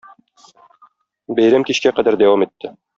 [1.41, 2.77] Бәйрәм кичкә кадәр дәвам итте.